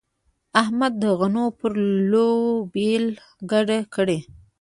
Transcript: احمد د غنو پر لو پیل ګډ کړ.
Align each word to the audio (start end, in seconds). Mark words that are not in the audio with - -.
احمد 0.61 0.93
د 1.01 1.03
غنو 1.19 1.45
پر 1.59 1.71
لو 2.11 2.29
پیل 2.73 3.05
ګډ 3.51 3.69
کړ. 3.93 4.07